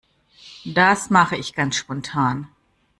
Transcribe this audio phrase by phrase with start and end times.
[0.65, 2.47] Das mache ich ganz spontan.